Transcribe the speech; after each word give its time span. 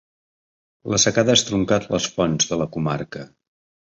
La 0.93 0.99
secada 1.03 1.31
ha 1.33 1.37
estroncat 1.39 1.85
les 1.95 2.07
fonts 2.15 2.47
de 2.53 2.59
la 2.63 2.67
comarca. 2.77 3.23